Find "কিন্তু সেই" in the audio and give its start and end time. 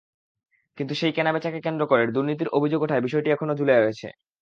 0.77-1.11